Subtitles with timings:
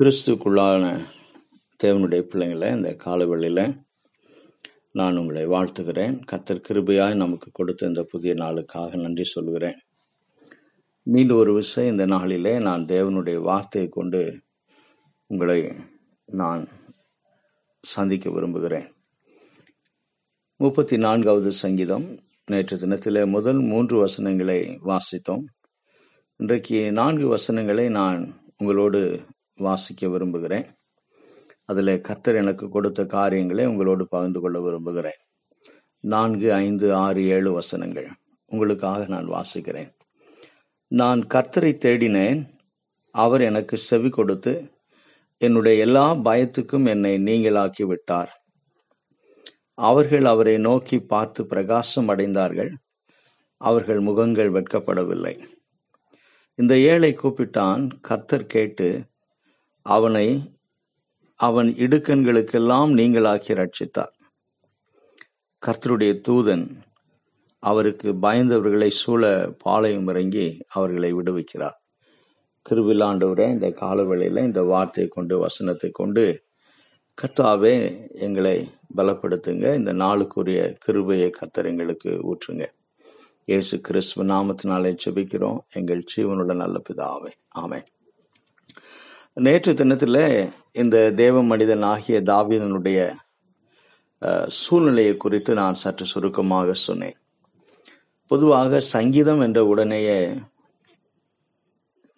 [0.00, 1.06] கிறிஸ்துக்குள்ளான
[1.84, 3.84] தேவனுடைய பிள்ளைங்களை இந்த காலவெளியில்
[4.92, 6.20] நான் உங்களை வாழ்த்துகிறேன்.
[6.32, 9.78] கத்தர் கிருபையாய் நமக்கு கொடுத்த இந்த புதிய நாளுக்காக நன்றி சொல்கிறேன்
[11.02, 14.42] மீண்டும் ஒரு விஷயம் இந்த நாளிலே நான் தேவனுடைய வார்த்தையை கொண்டு
[15.26, 15.72] உங்களை
[16.24, 16.68] நான்
[17.80, 18.92] சந்திக்க விரும்புகிறேன்.
[20.56, 25.44] முப்பத்தி நான்காவது சங்கீதம் நேற்று தினத்திலே முதல் மூன்று வசனங்களை வாசித்தோம்.
[26.36, 29.20] இன்றைக்கு நான்கு வசனங்களை நான் உங்களோடு
[29.56, 30.66] வாசிக்க விரும்புகிறேன்.
[31.64, 35.20] அதில் கர்த்தர் எனக்கு கொடுத்த காரியங்களை உங்களோடு பகிர்ந்து கொள்ள விரும்புகிறேன்.
[36.00, 38.08] நான்கு ஐந்து ஆறு ஏழு வசனங்கள்.
[38.46, 39.92] உங்களுக்காக நான் வாசிக்கிறேன்.
[40.88, 42.48] நான் கர்த்தரை தேடினேன்.
[43.10, 44.70] அவர் எனக்கு செவி கொடுத்து
[45.38, 48.40] என்னுடைய எல்லா பயத்துக்கும் என்னை நீங்களாக்கி விட்டார்
[49.74, 52.70] அவர்கள் அவரை நோக்கி பார்த்து பிரகாசம் அடைந்தார்கள்.
[53.56, 55.38] அவர்கள் முகங்கள் வெட்கப்படவில்லை.
[56.54, 57.90] இந்த ஏழை கூப்பிட்டான்.
[58.00, 59.04] கர்த்தர் கேட்டு
[59.94, 60.26] அவனை
[61.40, 64.14] அவன் இடுக்கண்களுக்கெல்லாம் நீங்களாக்கி ரட்சித்தார்
[65.66, 66.64] கர்த்தருடைய தூதன்
[67.58, 71.78] அவருக்கு பயந்தவர்களை சூழ பாளையம் இறங்கி அவர்களை விடுவிக்கிறார்.
[72.70, 76.24] கிருவிழாண்டவரை இந்த காலவெளியில் இந்த வார்த்தையை கொண்டு வசனத்தை கொண்டு
[77.22, 77.74] கர்த்தாவே
[78.12, 78.56] எங்களை
[78.96, 79.74] பலப்படுத்துங்க.
[79.74, 82.64] இந்த நாளுக்குரிய கிருபையை கர்த்தர் எங்களுக்கு ஊற்றுங்க.
[83.44, 87.32] இயேசு கிறிஸ்துவ நாமத்தினாலே செபிக்கிறோம் எங்கள் ஜீவனுள்ள நல்ல பிதாவே.
[87.58, 87.86] ஆமேன்.
[89.36, 90.18] நேற்று தினத்தில்
[90.72, 92.98] இந்த தேவ மனிதன் ஆகிய தாவீதனுடைய
[94.60, 97.16] சூழ்நிலையை குறித்து நான் சற்று சுருக்கமாக சொன்னேன்.
[98.30, 100.16] பொதுவாக சங்கீதம் என்ற உடனேயே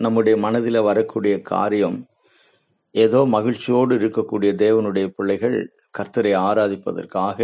[0.01, 1.99] நம்முடைய மனதில் வரக்கூடிய காரியம்
[2.95, 5.59] ஏதோ மகிழ்ச்சியோடு இருக்கக்கூடிய தேவனுடைய பிள்ளைகள்
[5.99, 7.39] கர்த்தரை ஆராதிப்பதற்காக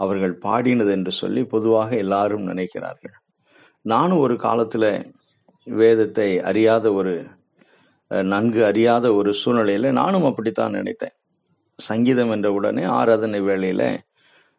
[0.00, 3.16] அவர்கள் பாடினது என்று சொல்லி பொதுவாக எல்லாரும் நினைக்கிறார்கள்.
[3.84, 4.92] நானும் ஒரு காலத்தில்
[5.66, 7.14] வேதத்தை அறியாத ஒரு
[8.32, 11.14] நன்கு அறியாத ஒரு சூழ்நிலையில் நானும் அப்படித்தான் நினைத்தேன்.
[11.78, 13.88] சங்கீதம் என்ற உடனே ஆராதனை வேளையில்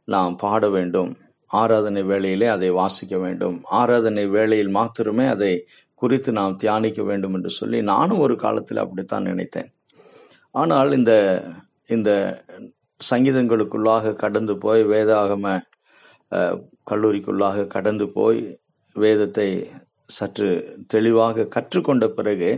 [0.08, 1.12] நாம் பாட வேண்டும்.
[1.52, 3.57] ஆராதனை வேளையிலே அதை வாசிக்க வேண்டும்.
[3.80, 5.53] ஆராதனை வேளையில் மாத்திரமே அதை
[6.02, 9.69] குறித்து நாம் தியானிக்க வேண்டும் என்று சொல்லி நானும் ஒரு காலத்தில் அப்படித்தான் நினைத்தேன்.
[10.56, 11.13] ஆனால் இந்த
[11.96, 12.12] இந்த
[13.02, 15.46] சங்கீதங்களுக்குள்ளாக கடந்து போய் வேதாகம
[16.91, 18.40] கல்லூரிக்குள்ளாக கடந்து போய்
[18.96, 19.50] வேதத்தை
[20.18, 20.50] சற்று
[20.94, 22.50] தெளிவாக கற்றுக்கொண்ட பிறகு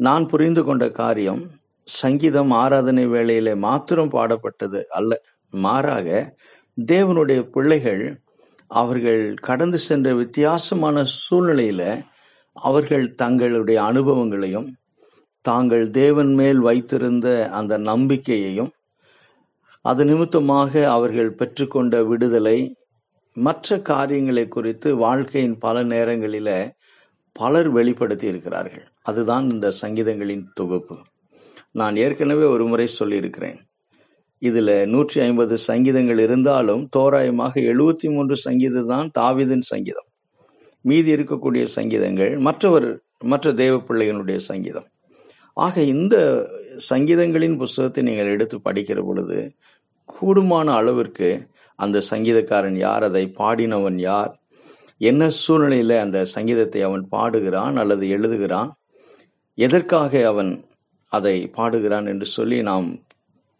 [0.00, 1.42] நான் புரிந்து கொண்ட காரியம்
[1.88, 5.12] சங்கீதம் ஆராதனை வேளையிலே மாத்திரம் பாடப்பட்டது அல்ல.
[5.52, 6.06] மாறாக
[6.78, 8.04] தேவனுடைய பிள்ளைகள்
[8.70, 11.82] அவர்கள் கடந்து சென்ற வித்தியாசமான சூழ்நிலையில
[12.56, 14.68] அவர்கள் தங்களுடைய அனுபவங்களையும்
[15.44, 18.72] தாங்கள் தேவன் மேல் வைத்திருந்த அந்த நம்பிக்கையையும்
[19.84, 22.58] அது நிமித்தமாக அவர்கள் பெற்றுக்கொண்ட விடுதலை
[23.36, 26.50] மற்ற காரியங்களை குறித்து வாழ்க்கையின் பல நேரங்களில
[27.36, 30.96] பலர் வெளிப்படுத்தி இருக்கிறார்கள் அதுதான் இந்த சங்கீதங்களின் தொகுப்பு.
[31.80, 33.58] நான் ஏற்கனவே ஒரு முறை சொல்லியிருக்கிறேன்.
[34.42, 40.08] இதில் நூற்றி ஐம்பது சங்கீதங்கள் இருந்தாலும் தோராயமாக எழுபத்தி மூன்று சங்கீதம் தான் தாவிதின் சங்கீதம்.
[40.84, 42.88] மீதி இருக்கக்கூடிய சங்கீதங்கள் மற்றவர்
[43.32, 44.88] மற்ற தேவ பிள்ளைகளுடைய சங்கீதம்.
[45.56, 46.16] ஆக இந்த
[46.90, 49.38] சங்கீதங்களின் புஸ்தகத்தை நீங்கள் எடுத்து படிக்கிற பொழுது
[50.08, 51.28] கூடுமான அளவிற்கு
[51.78, 54.32] அந்த சங்கீதக்காரன் யார் அதை பாடினவன் யார்
[55.00, 58.70] என்ன சூழ்நிலையில் அந்த சங்கீதத்தை அவன் பாடுகிறான் அல்லது எழுதுகிறான்
[59.58, 60.52] எதற்காக அவன்
[61.12, 62.86] அதை பாடுகிறான் என்று சொல்லி நாம்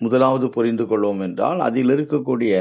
[0.01, 2.55] முதலாவது புரிந்து கொள்வோம் என்றால் அதில் இருக்கக்கூடிய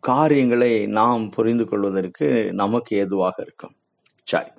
[0.00, 3.74] காரியங்களை நாம் புரிந்து கொள்வதற்கு நமக்கு ஏதுவாக இருக்கும்.
[4.22, 4.50] சரி.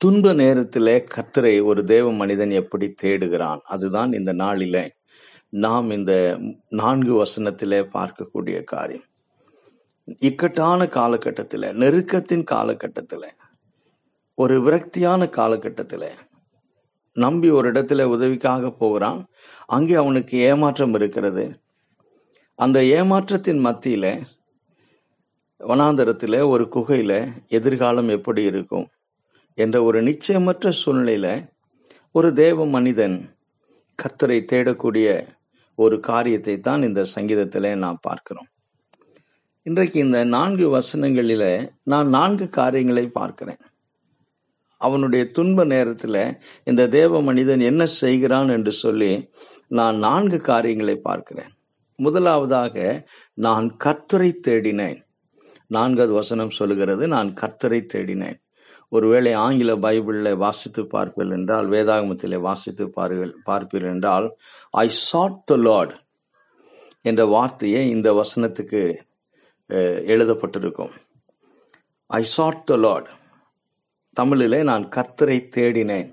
[0.00, 3.60] துன்ப நேரத்திலே கத்தரை ஒரு தேவ மனிதன் எப்படி தேடுகிறான்?
[3.64, 4.84] அதுதான் இந்த நாளிலே
[5.48, 6.12] நாம் இந்த
[6.68, 9.08] நான்கு வசனத்திலே பார்க்கக்கூடிய காரியம்.
[10.20, 13.28] இக்கட்டான காலகட்டத்தில் நெருக்கத்தின் காலகட்டத்தில்
[14.38, 16.08] ஒரு விரக்தியான காலகட்டத்தில்
[17.16, 19.20] நம்பி ஒரு இடத்துல உதவிக்காக போகிறான்.
[19.66, 21.44] அங்கே அவனுக்கு ஏமாற்றம் இருக்கிறது.
[22.58, 24.12] அந்த ஏமாற்றத்தின் மத்தியில்
[25.60, 27.18] வனாந்தரத்தில் ஒரு குகையில்
[27.48, 28.86] எதிர்காலம் எப்படி இருக்கும்
[29.58, 31.32] என்ற ஒரு நிச்சயமற்ற சூழ்நிலையில்
[32.10, 33.16] ஒரு தேவ மனிதன்
[33.98, 35.08] கத்தரை தேடக்கூடிய
[35.78, 38.48] ஒரு காரியத்தை தான் இந்த சங்கீதத்தில் நாம் பார்க்கிறோம்.
[39.62, 41.48] இன்றைக்கு இந்த நான்கு வசனங்களில்
[41.84, 43.62] நான் நான்கு காரியங்களை பார்க்கிறேன்.
[44.86, 46.22] அவனுடைய துன்ப நேரத்தில்
[46.70, 49.12] இந்த தேவ மனிதன் என்ன செய்கிறான் என்று சொல்லி
[49.78, 51.52] நான் நான்கு காரியங்களை பார்க்கிறேன்.
[51.98, 52.76] முதலாவதாக
[53.46, 54.98] நான் கர்த்தரை தேடினேன்.
[55.70, 58.38] நான்காவது வசனம் சொல்லுகிறது நான் கர்த்தரை தேடினேன்.
[58.92, 64.26] ஒருவேளை ஆங்கில பைபிளில் வாசித்து பார்ப்பீர்கள் என்றால் வேதாகமத்திலே வாசித்து பார்ப்பீர்கள் பார்ப்பீர்கள் என்றால்
[64.84, 65.94] ஐ சாட் த லார்ட்
[67.04, 68.82] என்ற வார்த்தையை இந்த வசனத்துக்கு
[70.14, 70.92] எழுதப்பட்டிருக்கும்.
[72.10, 73.10] ஐ சாட் த லார்ட்
[74.20, 76.08] தமிழிலே நான் கத்தரை தேடினேன்.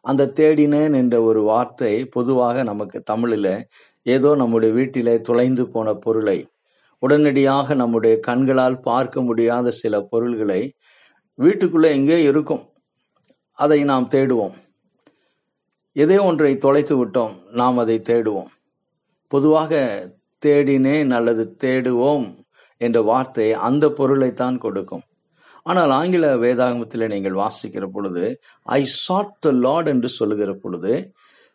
[0.00, 3.54] அந்த தேடினேன் என்ற ஒரு வார்த்தை பொதுவாக நமக்கு தமிழில்
[4.06, 6.38] ஏதோ நம்முடைய வீட்டிலே தொலைந்து போன பொருளை
[7.02, 10.60] உடனடியாக நம்முடைய கண்களால் பார்க்க முடியாத சில பொருள்களை
[11.38, 12.62] வீட்டுக்குள்ளே எங்கே இருக்கும்?
[13.58, 14.54] அதை நாம் தேடுவோம்.
[15.96, 18.50] எதே ஒன்றை தொலைத்து விட்டோம் நாம் அதை தேடுவோம்.
[19.32, 19.82] பொதுவாக
[20.42, 22.26] தேடினேன் அல்லது தேடுவோம்
[22.80, 25.04] என்ற வார்த்தை அந்த பொருளைத்தான் கொடுக்கும்.
[25.66, 28.24] ஆனால் ஆங்கில வேதாகமத்தில் நீங்கள் வாசிக்கிற பொழுது
[28.66, 30.94] ஐ சாட் த லார்ட் என்று சொல்லுகிற பொழுது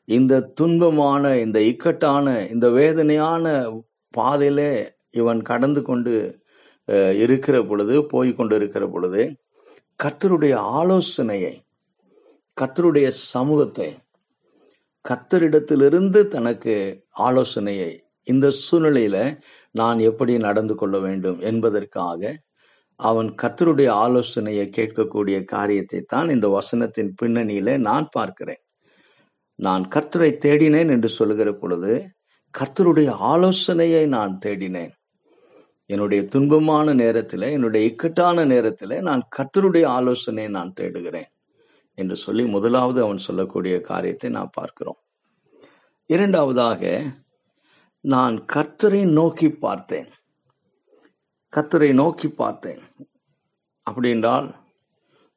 [0.07, 3.45] இந்த துன்பமான இந்த இக்கட்டான இந்த வேதனையான
[4.13, 4.71] பாதையிலே
[5.13, 6.13] இவன் கடந்து கொண்டு
[7.19, 9.21] இருக்கிற பொழுது போய் கொண்டு இருக்கிற பொழுது
[9.99, 11.53] கர்த்தருடைய ஆலோசனையை
[12.57, 13.89] கர்த்தருடைய சமூகத்தை
[15.05, 16.75] கர்த்தரிடத்திலிருந்து தனக்கு
[17.19, 17.91] ஆலோசனையை
[18.27, 19.17] இந்த சூழ்நிலையில
[19.75, 22.21] நான் எப்படி நடந்து கொள்ள வேண்டும் என்பதற்காக
[22.99, 28.61] அவன் கத்தருடைய ஆலோசனையை கேட்கக்கூடிய காரியத்தை தான் இந்த வசனத்தின் பின்னணியில நான் பார்க்கிறேன்.
[29.55, 31.93] நான் கர்த்தரை தேடினேன் என்று சொல்லுகிற பொழுது
[32.53, 34.93] கர்த்தருடைய ஆலோசனையை நான் தேடினேன்.
[35.85, 41.29] என்னுடைய துன்பமான நேரத்தில் என்னுடைய இக்கட்டான நேரத்தில் நான் கர்த்தருடைய ஆலோசனையை நான் தேடுகிறேன்
[41.97, 44.99] என்று சொல்லி முதலாவது அவன் சொல்லக்கூடிய காரியத்தை நான் பார்க்கிறோம்.
[46.09, 47.01] இரண்டாவதாக
[48.03, 50.09] நான் கர்த்தரை நோக்கி பார்த்தேன்.
[51.55, 52.79] கத்தரை நோக்கி பார்த்தேன்.
[53.89, 54.53] அப்படின்றால்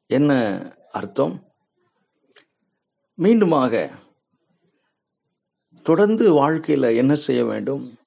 [0.07, 0.31] என்ன
[0.91, 1.43] அர்த்தம்?
[3.17, 3.89] மீண்டுமாக
[5.83, 7.97] தொடர்ந்து வாழ்க்கையில் என்ன செய்ய வேண்டும்?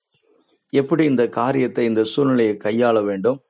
[0.70, 3.40] எப்படி இந்த காரியத்தை இந்த சூழ்நிலையை கையாள வேண்டும்?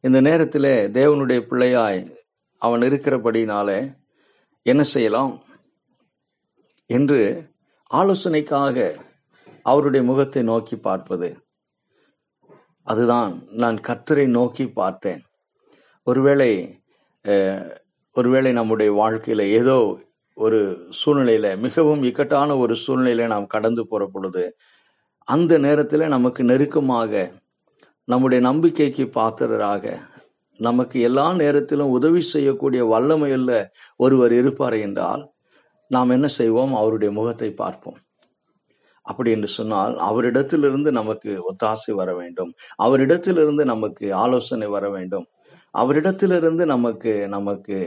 [0.00, 2.16] இந்த நேரத்தில் தேவனுடைய பிள்ளையாய்
[2.58, 3.98] அவன் இருக்கிறபடினால
[4.62, 5.42] என்ன செய்யலாம்?
[6.86, 7.50] என்று
[7.94, 9.06] ஆலோசனைக்காக
[9.62, 11.47] அவருடைய முகத்தை நோக்கி பார்ப்பது.
[12.90, 13.30] அதுதான்
[13.62, 15.22] நான் கர்த்தரை நோக்கி பார்த்தேன்.
[16.06, 16.50] ஒருவேளை
[18.16, 19.76] ஒருவேளை நம்முடைய வாழ்க்கையில் ஏதோ
[20.36, 20.60] ஒரு
[21.00, 24.44] சூழ்நிலையில் மிகவும் இக்கட்டான ஒரு சூழ்நிலையில நாம் கடந்து போகிற பொழுது
[25.28, 27.12] அந்த நேரத்தில் நமக்கு நெருக்கமாக
[28.08, 29.84] நம்முடைய நம்பிக்கைக்கு பாத்திரராக
[30.60, 33.50] நமக்கு எல்லா நேரத்திலும் உதவி செய்யக்கூடிய வல்லமையுள்ள
[34.04, 35.22] ஒருவர் இருப்பார் என்றால்
[35.90, 36.72] நாம் என்ன செய்வோம்?
[36.80, 37.98] அவருடைய முகத்தை பார்ப்போம்.
[39.08, 42.50] அப்படி என்று சொன்னால் அவரிடத்திலிருந்து நமக்கு ஒத்தாசை வர வேண்டும்.
[42.86, 45.26] அவரிடத்திலிருந்து நமக்கு ஆலோசனை வர வேண்டும்.
[45.74, 47.78] அவரிடத்திலிருந்து நமக்கு நமக்கு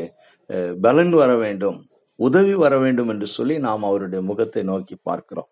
[0.86, 1.80] பலன் வர வேண்டும்.
[2.20, 5.50] உதவி வர வேண்டும் என்று சொல்லி நாம் அவருடைய முகத்தை நோக்கி பார்க்கிறோம்.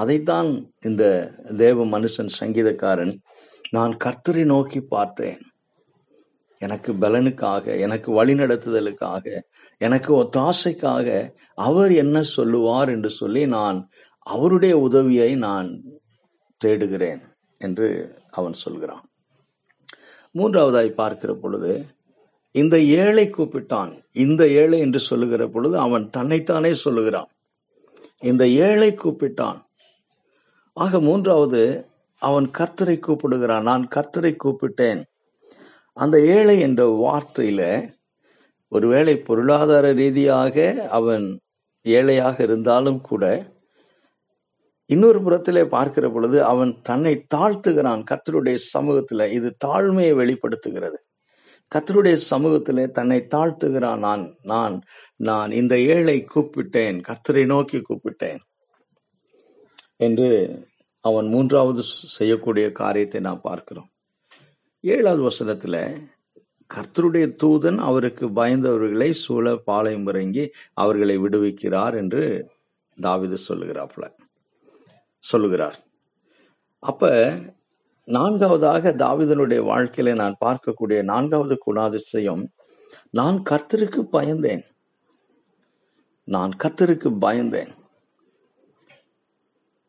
[0.00, 0.50] அதைத்தான்
[0.88, 1.04] இந்த
[1.62, 3.14] தேவ மனுஷன் சங்கீதக்காரன்
[3.76, 5.40] நான் கர்த்தரை நோக்கி பார்த்தேன்.
[6.62, 9.24] எனக்கு பலனுக்காக எனக்கு வழிநடத்துதலுக்காக
[9.80, 11.08] எனக்கு ஒத்தாசைக்காக
[11.66, 13.78] அவர் என்ன சொல்லுவார் என்று சொல்லி நான்
[14.22, 15.82] அவருடைய உதவியை நான்
[16.64, 17.22] தேடுகிறேன்
[17.58, 19.10] என்று அவன் சொல்கிறான்.
[20.34, 21.84] மூன்றாவதாய் பார்க்கிற பொழுது
[22.52, 24.02] இந்த ஏழை கூப்பிட்டான்.
[24.12, 27.28] இந்த ஏழை என்று சொல்லுகிற பொழுது அவன் தன்னைத்தானே சொல்லுகிறான்.
[28.18, 29.62] இந்த ஏழை கூப்பிட்டான்.
[30.72, 31.86] ஆக மூன்றாவது
[32.18, 33.62] அவன் கர்த்தரை கூப்பிடுகிறான்.
[33.62, 35.04] நான் கர்த்தரை கூப்பிட்டேன்.
[35.92, 37.92] அந்த ஏழை என்ற வார்த்தையில
[38.68, 41.38] ஒருவேளை பொருளாதார ரீதியாக அவன்
[41.82, 43.52] ஏழையாக இருந்தாலும் கூட
[44.92, 48.02] இன்னொரு புறத்திலே பார்க்கிற பொழுது அவன் தன்னை தாழ்த்துகிறான்.
[48.10, 50.98] கத்தருடைய சமூகத்துல இது தாழ்மையை வெளிப்படுத்துகிறது.
[51.72, 53.98] கத்தருடைய சமூகத்திலே தன்னை தாழ்த்துகிறான்.
[53.98, 54.76] நான் நான்
[55.16, 56.96] நான் இந்த ஏழை கூப்பிட்டேன்.
[57.08, 58.40] கர்த்தரை நோக்கி கூப்பிட்டேன்
[59.96, 60.30] என்று
[61.04, 61.82] அவன் மூன்றாவது
[62.16, 63.90] செய்யக்கூடிய காரியத்தை நாம் பார்க்கிறோம்.
[64.84, 65.76] ஏழாவது வசனத்துல
[66.70, 70.44] கர்த்தருடைய தூதன் அவருக்கு பயந்தவர்களை சூழ பாளையம் இறங்கி
[70.74, 72.24] அவர்களை விடுவிக்கிறார் என்று
[72.98, 74.06] தாவிது சொல்லுகிறாப்புல.
[75.24, 75.78] சொல்லுகிறார்.
[76.78, 77.32] அப்ப
[78.04, 82.44] நான்காவதாக தாவிதனுடைய வாழ்க்கையில நான் பார்க்கக்கூடிய நான்காவது குணாதிசயம்
[83.10, 84.64] நான் கர்த்தருக்கு பயந்தேன்.
[86.24, 87.78] நான் கர்த்தருக்கு பயந்தேன்.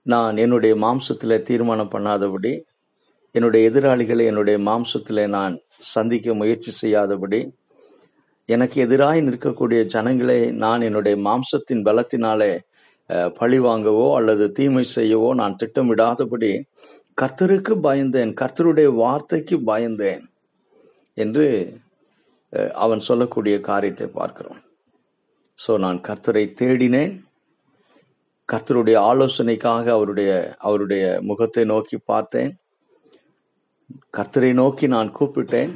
[0.05, 2.63] நான் என்னுடைய மாம்சத்தில் தீர்மானம் பண்ணாதபடி
[3.35, 7.55] என்னுடைய எதிராளிகளை என்னுடைய மாம்சத்திலே நான் சந்திக்க முயற்சி செய்யாதபடி
[8.45, 12.59] எனக்கு எதிராய் நிற்கக்கூடிய ஜனங்களை நான் என்னுடைய மாம்சத்தின் பலத்தினாலே
[13.37, 16.51] பழி வாங்கவோ அல்லது தீமை செய்யவோ நான் திட்டமிடாதபடி
[17.21, 20.23] கர்த்தருக்கு பயந்தேன் கர்த்தருடைய வார்த்தைக்கு பயந்தேன்
[21.17, 21.47] என்று
[22.83, 24.61] அவன் சொல்லக்கூடிய காரியத்தை பார்க்கிறோம்.
[25.59, 27.13] ஸோ நான் கர்த்தரை தேடினேன்.
[28.49, 30.31] கர்த்தருடைய ஆலோசனைக்காக அவருடைய
[30.67, 32.51] அவருடைய முகத்தை நோக்கி பார்த்தேன்.
[34.17, 35.73] கர்த்தரை நோக்கி நான் கூப்பிட்டேன்.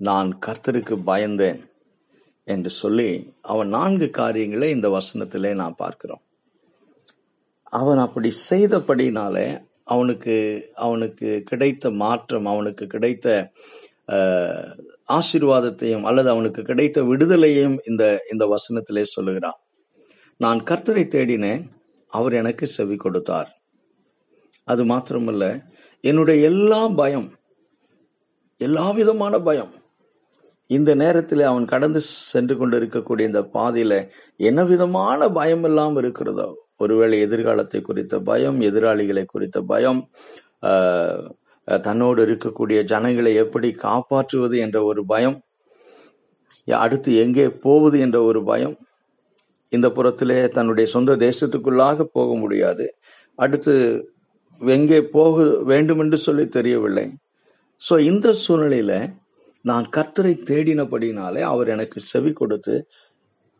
[0.00, 1.60] நான் கர்த்தருக்கு பயந்தேன்
[2.46, 3.10] என்று சொல்லி
[3.52, 6.23] அவன் நான்கு காரியங்களை இந்த வசனத்திலே நான் பார்க்கிறோம்.
[7.64, 13.52] அவன் அப்படி செய்தபடினாலே அவனுக்கு அவனுக்கு கிடைத்த மாற்றம் அவனுக்கு கிடைத்த
[15.08, 19.58] ஆசீர்வாதத்தையும் அல்லது அவனுக்கு கிடைத்த விடுதலையும் இந்த இந்த வசனத்திலே சொல்லுகிறான்.
[20.36, 21.64] நான் கர்த்தரை தேடினேன்
[22.06, 23.50] அவர் எனக்கு செவி கொடுத்தார்.
[24.64, 25.62] அது மாத்திரமல்ல
[26.00, 27.32] என்னுடைய எல்லா பயம்
[28.56, 29.72] எல்லா விதமான பயம்
[30.66, 37.80] இந்த நேரத்தில் அவன் கடந்து சென்று கொண்டிருக்கக்கூடிய இந்த பாதையில என்ன விதமான பயம் எல்லாம் இருக்கிறதோ ஒருவேளை எதிர்காலத்தை
[37.82, 40.00] குறித்த பயம் எதிராளிகளை குறித்த பயம்
[40.62, 41.24] ஆஹ்,
[41.68, 45.36] தன்னோடு இருக்கக்கூடிய ஜனங்களை எப்படி காப்பாற்றுவது என்ற ஒரு பயம்
[46.68, 48.76] அடுத்து எங்கே போவது என்ற ஒரு பயம்
[49.72, 52.84] இந்த புறத்திலே தன்னுடைய சொந்த தேசத்துக்குள்ளாக போக முடியாது.
[53.38, 53.74] அடுத்து
[54.60, 57.06] எங்கே போக வேண்டும் என்று சொல்லி தெரியவில்லை.
[57.80, 58.92] ஸோ இந்த சூழ்நிலையில
[59.64, 62.74] நான் கர்த்தரை தேடினபடினாலே அவர் எனக்கு செவி கொடுத்து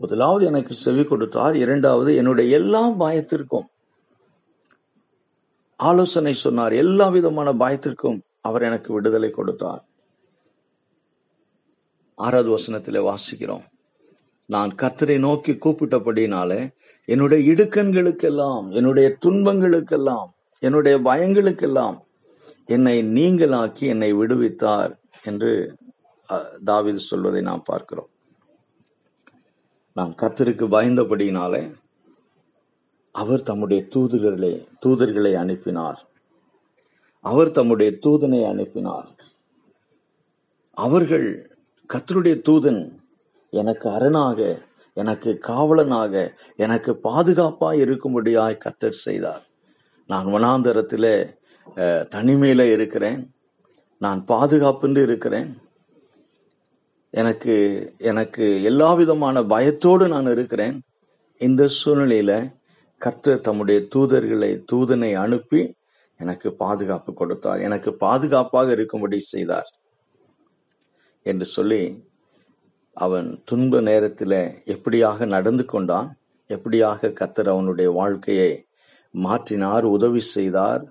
[0.04, 1.54] முதலாவது எனக்கு செவி கொடுத்தார்.
[1.64, 3.68] இரண்டாவது என்னுடைய எல்லா பயத்திற்கும்
[5.80, 6.72] ஆலோசனை சொன்னார்.
[6.82, 8.18] எல்லா விதமான பயத்திற்கும்
[8.48, 9.82] அவர் எனக்கு விடுதலை கொடுத்தார்.
[12.18, 13.64] ஆறாவது வசனத்திலே வாசிக்கிறோம்.
[14.48, 16.60] நான் கத்தரை நோக்கி கூப்பிட்டபடினாலே
[17.08, 20.28] என்னுடைய இடுக்கண்களுக்கெல்லாம் என்னுடைய துன்பங்களுக்கெல்லாம்
[20.66, 21.96] என்னுடைய பயங்களுக்கெல்லாம்
[22.74, 24.92] என்னை நீங்களாக்கி என்னை விடுவித்தார்
[25.30, 25.52] என்று
[26.70, 28.10] தாவிது சொல்வதை நாம் பார்க்கிறோம்.
[29.98, 31.62] நான் கத்தருக்கு பயந்தபடியினாலே
[33.12, 34.52] அவர் தம்முடைய தூதர்களை
[34.86, 36.00] தூதர்களை அனுப்பினார்.
[37.24, 39.10] அவர் தம்முடைய தூதனை அனுப்பினார்.
[40.70, 41.28] அவர்கள்
[41.90, 42.82] கத்தருடைய தூதன்
[43.50, 44.40] எனக்கு அரணாக
[44.94, 46.14] எனக்கு காவலனாக
[46.56, 49.44] எனக்கு பாதுகாப்பாக இருக்கும்படியாய் கத்தர் செய்தார்.
[50.06, 51.12] நான் வனாந்தரத்தில்
[52.14, 53.20] தனிமையில் தனிமையில இருக்கிறேன்.
[53.98, 55.50] நான் பாதுகாப்புன்னு இருக்கிறேன்.
[57.20, 57.54] எனக்கு
[58.10, 60.76] எனக்கு எல்லா விதமான பயத்தோடு நான் இருக்கிறேன்.
[61.40, 62.32] இந்த சூழ்நிலையில
[63.02, 65.60] கர்த்தர் தம்முடைய தூதர்களை தூதனை அனுப்பி
[66.20, 67.60] எனக்கு பாதுகாப்பு கொடுத்தார்.
[67.60, 69.70] எனக்கு பாதுகாப்பாக இருக்கும்படி செய்தார்.
[71.26, 71.82] என்று சொல்லி
[72.96, 74.38] அவன் துன்ப நேரத்தில்
[74.74, 76.08] எப்படியாக நடந்து கொண்டான்?
[76.50, 78.50] எப்படியாக கத்தர் அவனுடைய வாழ்க்கையை
[79.14, 80.82] மாற்றினார் உதவி செய்தார்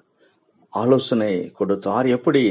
[0.73, 2.07] ஆலோசனை கொடுத்தார்?
[2.07, 2.43] எப்படி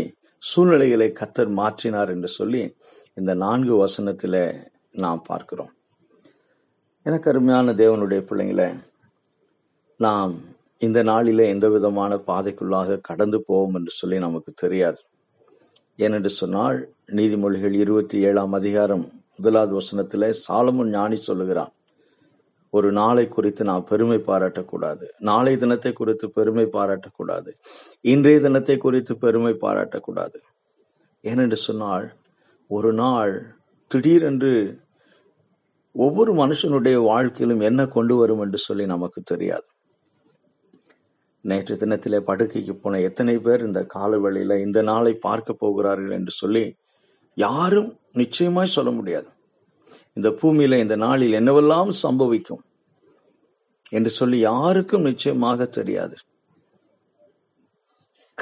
[0.42, 2.62] சூழ்நிலைகளை கத்தர் மாற்றினார் என்று சொல்லி
[3.14, 5.72] இந்த நான்கு வசனத்தில் நாம் பார்க்கிறோம்.
[7.02, 8.80] எனக்கு அருமையான தேவனுடைய பிள்ளைங்களை
[9.96, 10.40] நாம்
[10.78, 15.00] இந்த நாளில் எந்த விதமான பாதைக்குள்ளாக கடந்து போவோம் என்று சொல்லி நமக்கு தெரியாது.
[15.98, 21.72] ஏனென்று சொன்னால் நீதிமொழிகள் இருபத்தி ஏழாம் அதிகாரம் முதலாவது வசனத்தில் சாலமன் ஞானி சொல்லுகிறான்
[22.70, 25.04] ஒரு நாளை குறித்து நாம் பெருமை பாராட்டக்கூடாது.
[25.18, 27.50] நாளை தினத்தை குறித்து பெருமை பாராட்டக்கூடாது.
[28.00, 30.38] இன்றைய தினத்தை குறித்து பெருமை பாராட்டக்கூடாது.
[31.22, 32.06] ஏனென்று சொன்னால்
[32.70, 34.80] ஒரு நாள் திடீரென்று
[35.92, 39.66] ஒவ்வொரு மனுஷனுடைய வாழ்க்கையிலும் என்ன கொண்டு வரும் என்று சொல்லி நமக்கு தெரியாது.
[41.40, 46.74] நேற்று தினத்திலே படுக்கைக்கு போன எத்தனை பேர் இந்த காலவெளியில இந்த நாளை பார்க்க போகிறார்கள் என்று சொல்லி
[47.34, 49.26] யாரும் நிச்சயமாய் சொல்ல முடியாது.
[50.12, 52.62] இந்த பூமியில இந்த நாளில் என்னவெல்லாம் சம்பவிக்கும்
[53.90, 56.16] என்று சொல்லி யாருக்கும் நிச்சயமாக தெரியாது.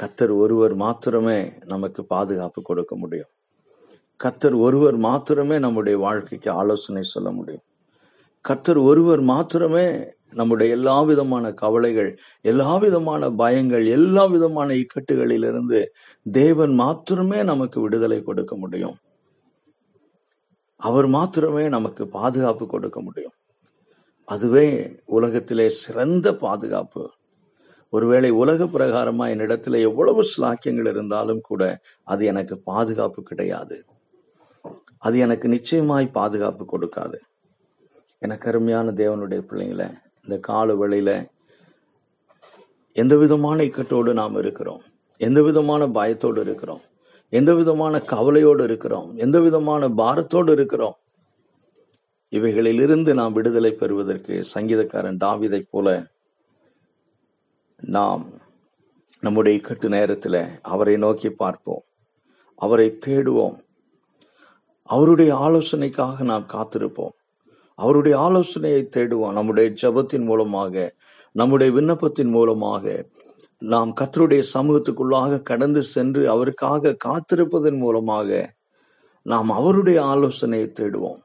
[0.01, 3.31] கத்தர் ஒருவர் மாத்திரமே நமக்கு பாதுகாப்பு கொடுக்க முடியும்.
[4.23, 7.61] கத்தர் ஒருவர் மாத்திரமே நம்முடைய வாழ்க்கைக்கு ஆலோசனை சொல்ல முடியும்.
[8.41, 15.85] கர்த்தர் ஒருவர் மாத்திரமே நம்முடைய எல்லா விதமான கவலைகள் எல்லா விதமான பயங்கள் எல்லா விதமான இக்கட்டுகளிலிருந்து
[16.31, 18.95] தேவன் மாத்திரமே நமக்கு விடுதலை கொடுக்க முடியும்.
[20.75, 23.31] அவர் மாத்திரமே நமக்கு பாதுகாப்பு கொடுக்க முடியும்.
[24.25, 27.09] அதுவே உலகத்திலே சிறந்த பாதுகாப்பு.
[27.89, 33.83] ஒருவேளை உலக பிரகாரமா என்னிடத்துல எவ்வளவு ஸ்லாக்கியங்கள் இருந்தாலும் கூட அது எனக்கு பாதுகாப்பு கிடையாது.
[35.01, 37.17] அது எனக்கு நிச்சயமாய் பாதுகாப்பு கொடுக்காது.
[38.19, 39.83] எனக்கு அருமையான தேவனுடைய பிள்ளைங்கள
[40.23, 41.11] இந்த கால வேளையில
[42.93, 44.81] எந்த விதமான இக்கட்டோடு நாம் இருக்கிறோம்?
[45.17, 46.81] எந்த விதமான பயத்தோடு இருக்கிறோம்?
[47.29, 49.17] எந்த விதமான கவலையோடு இருக்கிறோம்?
[49.17, 50.95] எந்த விதமான பாரத்தோடு இருக்கிறோம்?
[52.31, 56.05] இவைகளிலிருந்து நாம் விடுதலை பெறுவதற்கு சங்கீதக்காரன் தாவிதை போல
[57.77, 58.25] நாம்
[59.21, 61.83] நம்முடைய இக்கட்டு நேரத்தில் அவரை நோக்கி பார்ப்போம்.
[62.55, 63.57] அவரை தேடுவோம்.
[64.83, 67.15] அவருடைய ஆலோசனைக்காக நாம் காத்திருப்போம்.
[67.75, 69.31] அவருடைய ஆலோசனையை தேடுவோம்.
[69.31, 70.93] நம்முடைய ஜெபத்தின் மூலமாக
[71.31, 73.05] நம்முடைய விண்ணப்பத்தின் மூலமாக
[73.57, 78.53] நாம் கத்தருடைய சமூகத்துக்குள்ளாக கடந்து சென்று அவருக்காக காத்திருப்பதன் மூலமாக
[79.23, 81.21] நாம் அவருடைய ஆலோசனையை தேடுவோம்.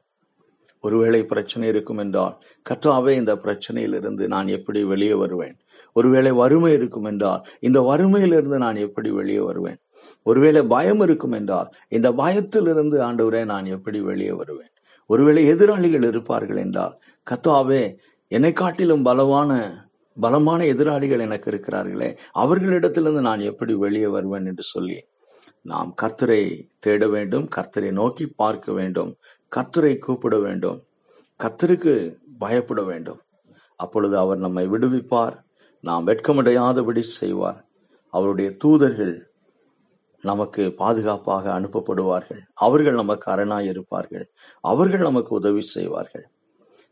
[0.79, 5.57] ஒருவேளை பிரச்சனை இருக்கும் என்றால் கர்த்தாவே இந்த பிரச்சனையிலிருந்து நான் எப்படி வெளியே வருவேன்?
[5.93, 9.79] ஒருவேளை வறுமை இருக்கும் என்றால் இந்த வறுமையிலிருந்து நான் எப்படி வெளியே வருவேன்?
[10.23, 14.71] ஒருவேளை பயம் இருக்கும் என்றால் இந்த பயத்திலிருந்து ஆண்டவரே நான் எப்படி வெளியே வருவேன்?
[15.05, 16.97] ஒருவேளை எதிராளிகள் இருப்பார்கள் என்றால்
[17.31, 19.75] கத்தாவே என்னை காட்டிலும் பலவான
[20.13, 25.07] பலமான எதிராளிகள் எனக்கு இருக்கிறார்களே அவர்களிடத்திலிருந்து நான் எப்படி வெளியே வருவேன் என்று சொல்லி
[25.61, 29.17] நாம் கர்த்தரை தேட வேண்டும் கர்த்தரை நோக்கி பார்க்க வேண்டும்
[29.55, 30.85] கர்த்தரை கூப்பிட வேண்டும்
[31.43, 33.21] கர்த்தருக்கு பயப்பட வேண்டும்.
[33.75, 35.35] அப்பொழுது அவர் நம்மை விடுவிப்பார்
[35.79, 37.67] நாம் வெட்கமடையாதபடி செய்வார்.
[38.09, 39.26] அவருடைய தூதர்கள்
[40.21, 42.41] நமக்கு பாதுகாப்பாக அனுப்பப்படுவார்கள்.
[42.53, 44.25] அவர்கள் நமக்கு அரணாய் இருப்பார்கள்
[44.61, 46.27] அவர்கள் நமக்கு உதவி செய்வார்கள்.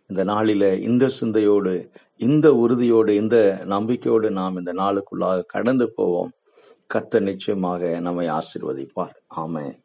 [0.07, 6.31] இந்த நாளில இந்த சிந்தையோடு இந்த உறுதியோடு இந்த நம்பிக்கையோடு நாம் இந்த நாளுக்குள்ளாக கடந்து போவோம்.
[6.93, 9.15] கத்த நிச்சயமாக நம்மை ஆசீர்வதிப்பார்.
[9.35, 9.83] ஆமே